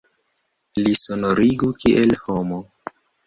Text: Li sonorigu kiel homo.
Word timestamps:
Li 0.85 0.93
sonorigu 1.01 1.69
kiel 1.83 2.17
homo. 2.25 2.61